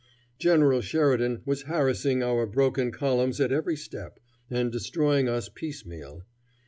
[0.39, 6.23] General Sheridan was harassing our broken columns at every step, and destroying us piecemeal.